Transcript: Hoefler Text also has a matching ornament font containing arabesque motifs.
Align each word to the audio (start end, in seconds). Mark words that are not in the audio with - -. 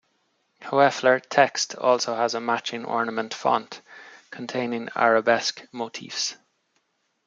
Hoefler 0.63 1.19
Text 1.29 1.75
also 1.75 2.15
has 2.15 2.33
a 2.33 2.39
matching 2.39 2.85
ornament 2.85 3.35
font 3.35 3.81
containing 4.31 4.89
arabesque 4.95 5.67
motifs. 5.71 6.35